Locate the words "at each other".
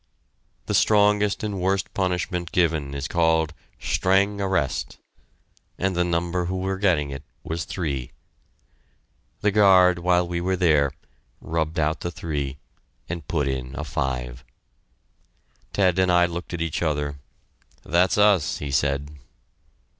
16.55-17.19